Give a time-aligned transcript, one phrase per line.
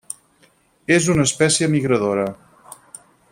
[0.95, 2.25] És una espècie migradora.